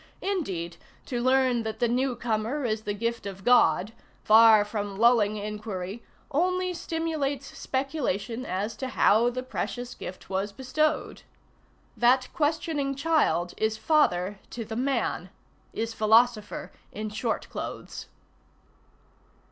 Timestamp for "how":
8.87-9.29